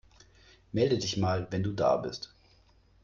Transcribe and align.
Melde 0.73 0.97
dich 0.97 1.17
mal, 1.17 1.45
wenn 1.51 1.61
du 1.61 1.73
da 1.73 1.95
bist. 1.97 2.33